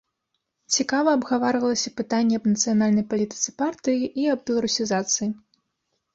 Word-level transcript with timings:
Цікава 0.77 1.09
абгаварвалася 1.17 1.93
пытанне 2.01 2.39
аб 2.39 2.47
нацыянальнай 2.55 3.05
палітыцы 3.13 3.49
партыі 3.61 4.09
і 4.25 4.27
аб 4.35 4.39
беларусізацыі. 4.53 5.29